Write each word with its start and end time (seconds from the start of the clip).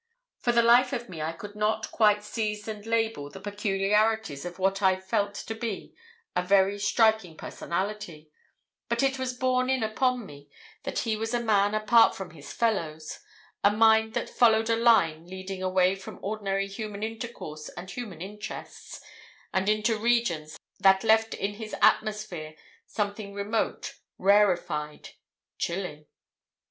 For 0.39 0.51
the 0.51 0.63
life 0.63 0.93
of 0.93 1.09
me 1.09 1.21
I 1.21 1.31
could 1.31 1.55
not 1.55 1.91
quite 1.91 2.23
seize 2.23 2.67
and 2.67 2.83
label 2.87 3.29
the 3.29 3.39
peculiarities 3.39 4.45
of 4.45 4.57
what 4.57 4.81
I 4.81 4.99
felt 4.99 5.35
to 5.35 5.53
be 5.53 5.93
a 6.35 6.41
very 6.41 6.79
striking 6.79 7.37
personality, 7.37 8.31
but 8.89 9.03
it 9.03 9.19
was 9.19 9.33
borne 9.37 9.69
in 9.69 9.83
upon 9.83 10.25
me 10.25 10.49
that 10.85 10.97
he 11.05 11.15
was 11.15 11.35
a 11.35 11.39
man 11.43 11.75
apart 11.75 12.15
from 12.15 12.31
his 12.31 12.51
fellows, 12.51 13.19
a 13.63 13.69
mind 13.71 14.15
that 14.15 14.27
followed 14.27 14.71
a 14.71 14.75
line 14.75 15.27
leading 15.27 15.61
away 15.61 15.93
from 15.95 16.17
ordinary 16.23 16.65
human 16.67 17.03
intercourse 17.03 17.69
and 17.69 17.91
human 17.91 18.21
interests, 18.23 19.01
and 19.53 19.69
into 19.69 19.99
regions 19.99 20.57
that 20.79 21.03
left 21.03 21.35
in 21.35 21.53
his 21.61 21.75
atmosphere 21.79 22.55
something 22.87 23.35
remote, 23.35 23.93
rarefied, 24.17 25.09
chilling. 25.59 26.07